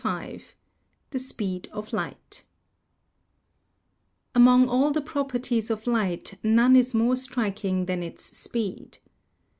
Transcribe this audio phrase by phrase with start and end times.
[0.03, 0.43] CHAPTER V
[1.11, 2.43] THE SPEED OF LIGHT
[4.33, 8.97] Among all the properties of light none is more striking than its speed.